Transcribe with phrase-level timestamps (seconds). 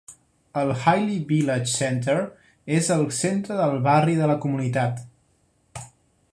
[0.61, 2.15] El Haile Village Center
[2.79, 5.05] és el centre del barri de la comunitat.